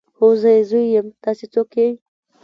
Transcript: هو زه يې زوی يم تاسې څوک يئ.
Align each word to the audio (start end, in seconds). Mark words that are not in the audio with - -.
هو 0.17 0.27
زه 0.41 0.49
يې 0.55 0.63
زوی 0.69 0.85
يم 0.95 1.07
تاسې 1.23 1.45
څوک 1.53 1.69
يئ. 1.79 1.89